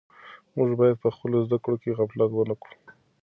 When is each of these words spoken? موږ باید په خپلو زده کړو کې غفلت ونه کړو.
موږ 0.55 0.69
باید 0.79 0.97
په 1.03 1.09
خپلو 1.15 1.37
زده 1.45 1.57
کړو 1.63 1.75
کې 1.81 1.95
غفلت 1.99 2.29
ونه 2.33 2.55
کړو. 2.61 2.75